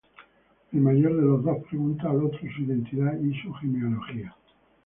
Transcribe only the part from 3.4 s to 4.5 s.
genealogía.